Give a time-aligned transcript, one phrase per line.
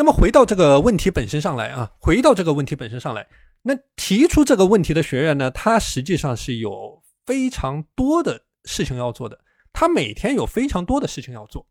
[0.00, 3.28] 那么回到这个问题本身上来啊，回到这个问题本身上来，
[3.60, 9.38] 那提出这个问题的学员呢，他实际上是有非常多的事情要做的，
[9.74, 11.66] 他每天有非常多的事情要做。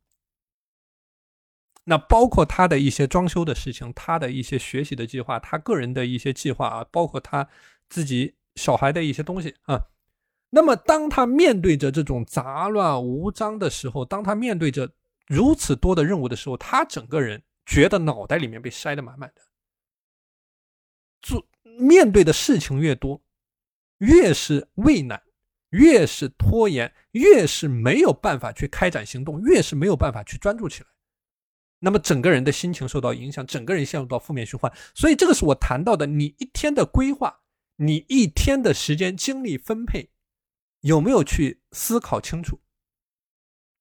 [1.85, 7.49] 那包括他的一些装修的事情，他的一些学习的计划，他个人的一些计划啊，包括他
[7.89, 9.81] 自己小孩的一些东西啊。
[10.51, 14.87] 那么，当他面对着这种杂乱无章的时候，当他面对着
[15.25, 19.41] 如此多的任务的时候，他整个人觉得脑袋里面被塞得满满的。
[21.21, 23.21] 做面对的事情越多，
[23.99, 25.21] 越是畏难，
[25.69, 30.89] 越是拖延，越是没有办法去开展行动，越是没有办法去专注起来。
[31.77, 34.73] 那么整个人的心情受到影响，整个人陷入到负面循环。
[34.95, 37.41] 所以这个是我谈到的，你一天的规划，
[37.75, 40.09] 你一天的时间精力分配，
[40.81, 42.59] 有没有去思考清楚？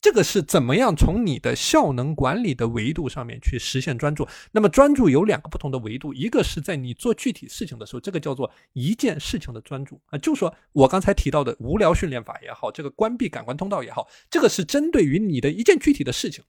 [0.00, 4.26] 这个是怎么样从你的效能管理的维度上面去实现专注？
[4.52, 16.44] 那么专注有两个不同的维度，一个是在你做具体事情的时候，这个叫做一件事情的专注啊，就说我刚才提到的无聊训练法也好，这个关闭感官通道也好，这个是针对于你的一件具体的事情。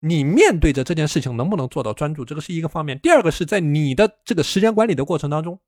[0.00, 2.98] 你面对着这件事情能不能做到专注，这个是一个方面。
[2.98, 5.60] 第二个是在你的这个时间管理的过程当中，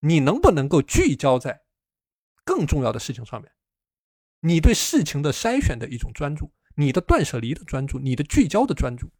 [0.00, 1.62] 你能不能够聚焦在
[2.44, 3.50] 更重要的事情上面？
[4.46, 9.10] 你对事情的筛选的一种专注，你的断舍离的专注，你的聚焦的专注。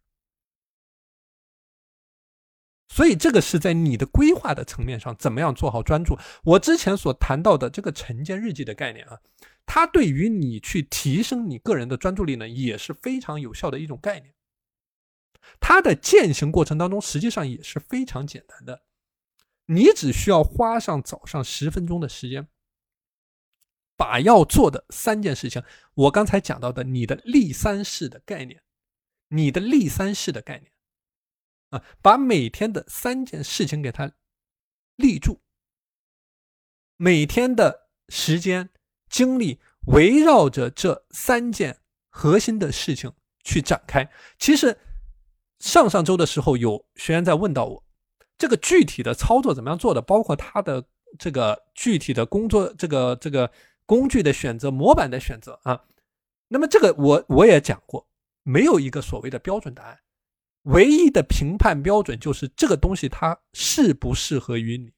[2.87, 6.17] 所以这个是在你的规划的层面上，怎么样做好专注？
[6.43, 9.19] 我之前所谈到的这个晨间日记的概念啊。
[9.65, 14.33] 它对于你去提升你个人的专注力呢，也是非常有效的一种概念。
[15.59, 18.83] 它的践行过程当中，实际上也是非常简单的。
[19.65, 22.47] 你只需要花上早上十分钟的时间，
[23.97, 25.61] 把要做的三件事情，
[25.95, 28.61] 我刚才讲到的你的立三式的概念，
[29.27, 30.71] 你的立三式的概念，
[31.71, 34.11] 啊，把每天的三件事情给它
[34.95, 35.41] 立住，
[36.95, 38.69] 每天的时间
[39.09, 43.11] 精力围绕着这三件核心的事情
[43.43, 44.09] 去展开。
[44.39, 44.77] 其实。
[45.59, 47.83] 上上周的时候，有学员在问到我，
[48.37, 50.87] 这个具体的操作怎么样做的，包括他的
[51.17, 53.51] 这个具体的工作，这个这个
[53.87, 55.85] 工具的选择、模板的选择啊。
[56.49, 58.07] 那么这个我我也讲过，
[58.43, 59.99] 没有一个所谓的标准答案，
[60.63, 64.91] 唯一的评判标准就是这个东西它适不适合于你，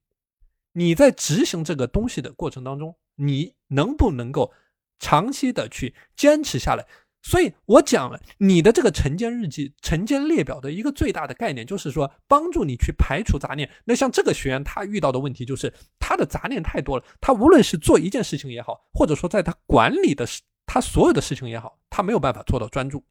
[0.73, 4.53] 你在执行这个东西的过程当中，你能不能够
[4.99, 6.85] 长期的去坚持下来。
[7.21, 13.69] 所以我讲了，你的这个晨间日记、晨间列表的一个最大的概念，就是说帮助你去排除杂念。
[13.83, 20.25] 那像这个学员，他遇到的问题就是他的杂念太多了，他无论是做一件事情也好，或者说在他管理的
[20.65, 23.03] 他所有的事情也好，他没有办法做到专注，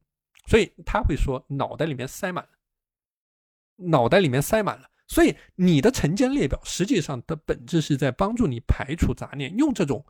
[0.47, 2.51] 所以他会说脑袋里面塞满了，
[3.89, 4.89] 脑袋里面塞满了。
[5.07, 10.05] 所以你的晨间列表实际上的本质是在帮助你排除杂念，用这种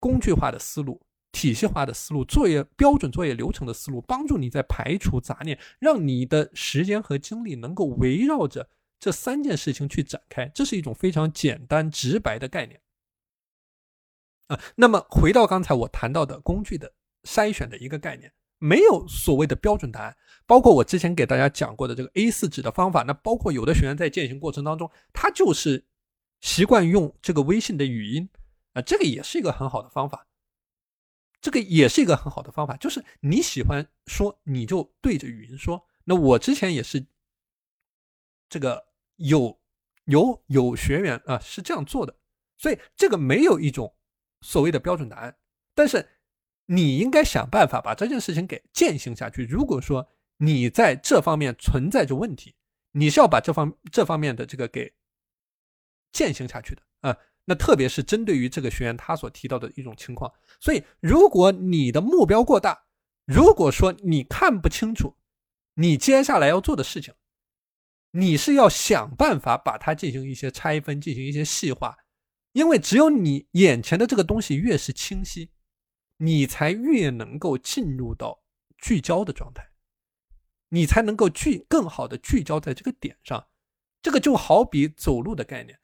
[0.00, 1.00] 工具化的思路。
[1.34, 10.48] 体系化的思路，作业标准作业流程的思路，帮助你在排除杂念，让你的时间和精力能够围绕着这三件事情去展开。
[10.54, 12.80] 这是一种非常简单直白的概念
[14.46, 14.60] 啊。
[14.76, 16.92] 那么回到刚才我谈到的工具的
[17.24, 20.16] 筛选的一个概念，没有所谓的标准答案。
[20.46, 25.84] 包括我之前给大家讲过的这个 A4 纸的方法，那包括有的学员在践行过程当中，他就是
[26.42, 28.28] 习惯用这个微信的语音
[28.74, 30.26] 啊，这个也是一个很好的方法。
[31.44, 35.86] 这个也是一个很好的方法，就是你喜欢说，你就对着语音说。
[36.04, 37.06] 那我之前也是，
[38.48, 38.82] 这个
[39.16, 39.60] 有
[40.06, 42.16] 有有学员啊是这样做的，
[42.56, 43.94] 所以这个没有一种
[44.40, 45.36] 所谓的标准答案，
[45.74, 46.08] 但是
[46.64, 49.44] 你应该想办法把这件事情给践行下去。
[49.44, 52.56] 如果说你在这方面存在着问题，
[52.92, 54.94] 你是要把这方这方面的这个给
[56.10, 57.18] 践行下去的啊。
[57.44, 62.86] 那特别是针对于这个学员他所提到的一种情况，所以如果你的目标过大，
[63.26, 65.16] 如果说你看不清楚
[65.74, 67.12] 你接下来要做的事情，
[68.12, 71.96] 你是要想办法把它进行一些拆分，进行一些细化，
[72.52, 75.50] 因为只有你眼前的这个东西越是清晰，
[76.18, 78.42] 你才越能够进入到
[78.78, 79.68] 聚焦的状态，
[80.68, 83.48] 你才能够聚更好的聚焦在这个点上，
[84.00, 85.78] 这个就好比走路的概念。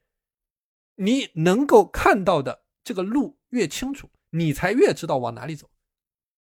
[1.01, 5.67] 你能够看到的这个路越清楚，你才越知道往哪里走，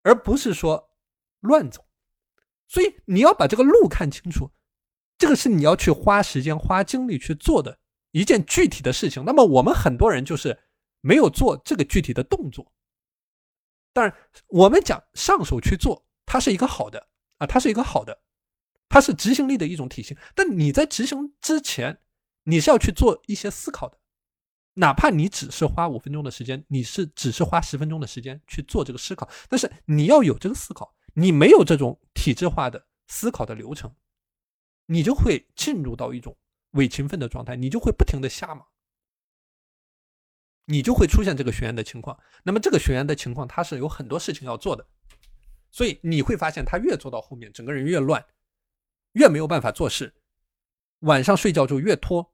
[0.03, 0.91] 而不是说
[1.41, 1.87] 乱走。
[2.69, 4.51] 所以你要把这个路看清楚，
[5.17, 7.79] 这个是你要去花时间、花精力去做的
[8.11, 9.25] 一件具体的事情。
[9.25, 10.59] 那么我们很多人就是
[11.01, 12.71] 没有做这个具体的动作。
[13.95, 14.15] 当然，
[14.49, 17.09] 我们讲上手去做，它是一个好的
[17.39, 18.21] 啊，它是一个好的。
[18.91, 20.19] 它是执行力的一种体现。
[20.35, 22.01] 但你在执行之前，
[22.45, 23.99] 你是要去做一些思考的，
[24.75, 30.95] 哪怕你只是花五分钟的时间，你是只是花十分钟的时间去做这个思考，但是你要有这个思考。
[31.15, 33.93] 你没有这种体制化的思考的流程，
[34.87, 36.39] 你就会进入到一种
[36.71, 38.65] 伪勤奋的状态，你就会不停的瞎忙，
[40.67, 42.17] 你就会出现这个学员的情况。
[42.45, 44.87] 那么这个学员的情况，他是有很多事情要做的，
[45.73, 48.25] 所以你会发现他越做到后面，整个人越乱，
[49.15, 50.15] 越没有办法做事，
[51.01, 52.30] 晚上睡觉就越拖，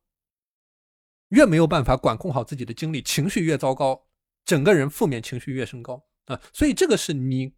[1.28, 4.06] 越没有办法管控好自己的精力，情绪越糟糕，
[4.44, 6.40] 整个人负面情绪越升高啊。
[6.52, 7.54] 所以这个是你。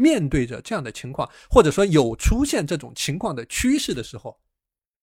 [0.00, 4.40] 面对着这样的情况，或者说有出现这种情况的趋势的时候，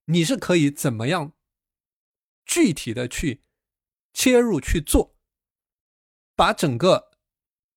[0.05, 1.33] 你是可以怎么样
[2.45, 3.43] 具体的去
[4.13, 5.17] 切入去做，
[6.33, 7.11] 把整个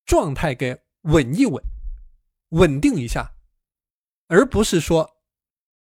[0.07, 1.61] 状态给稳一稳、
[2.51, 3.35] 稳定一下，
[4.29, 5.21] 而不是说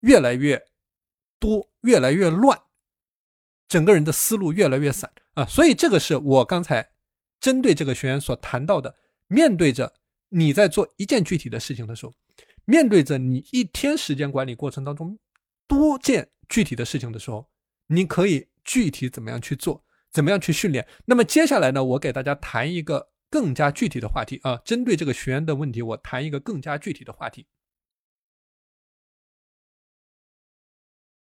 [0.01, 0.63] 越来越
[1.39, 2.61] 多、越来越乱，
[3.67, 5.45] 整个人的思路越来越散啊。
[5.45, 6.91] 所以这个是我刚才
[7.39, 8.95] 针对这个学员所谈到的，
[9.27, 9.93] 面对着。
[10.35, 12.13] 你在做一件具体的事情的时候，
[12.65, 15.19] 面对着你一天时间管理过程当中
[15.67, 17.47] 多件具体的事情的时候，
[17.85, 20.87] 你可以具体怎么样去做，怎么样去训练。
[21.05, 27.45] 那么接下来呢，我给大家谈一个更加具体的话题啊，针对这个学员的问题，我谈一个更加具体的话题。